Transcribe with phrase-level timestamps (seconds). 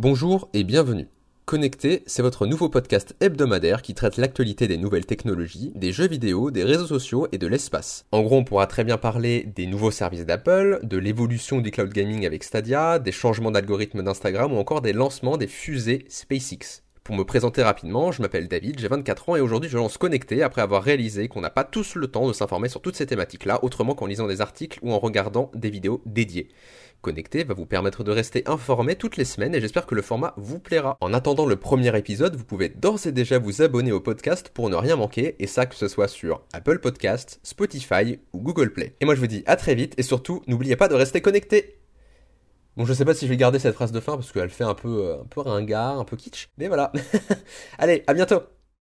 [0.00, 1.08] Bonjour et bienvenue.
[1.44, 6.52] Connecté, c'est votre nouveau podcast hebdomadaire qui traite l'actualité des nouvelles technologies, des jeux vidéo,
[6.52, 8.06] des réseaux sociaux et de l'espace.
[8.12, 11.92] En gros, on pourra très bien parler des nouveaux services d'Apple, de l'évolution du cloud
[11.92, 16.84] gaming avec Stadia, des changements d'algorithme d'Instagram ou encore des lancements des fusées SpaceX.
[17.08, 20.42] Pour me présenter rapidement, je m'appelle David, j'ai 24 ans et aujourd'hui je lance Connecté
[20.42, 23.64] après avoir réalisé qu'on n'a pas tous le temps de s'informer sur toutes ces thématiques-là
[23.64, 26.48] autrement qu'en lisant des articles ou en regardant des vidéos dédiées.
[27.00, 30.34] Connecté va vous permettre de rester informé toutes les semaines et j'espère que le format
[30.36, 30.96] vous plaira.
[31.00, 34.68] En attendant le premier épisode, vous pouvez d'ores et déjà vous abonner au podcast pour
[34.68, 38.96] ne rien manquer et ça que ce soit sur Apple Podcast, Spotify ou Google Play.
[39.00, 41.78] Et moi je vous dis à très vite et surtout n'oubliez pas de rester connecté.
[42.76, 44.64] Bon, je sais pas si je vais garder cette phrase de fin parce qu'elle fait
[44.64, 46.92] un peu, euh, un peu ringard, un peu kitsch, mais voilà.
[47.78, 48.40] Allez, à bientôt